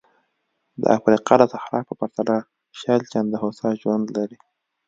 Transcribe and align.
د 0.81 0.83
افریقا 0.97 1.33
د 1.39 1.43
صحرا 1.53 1.79
په 1.87 1.93
پرتله 1.99 2.35
شل 2.79 3.01
چنده 3.11 3.37
هوسا 3.43 3.69
ژوند 3.81 4.05
لري. 4.17 4.39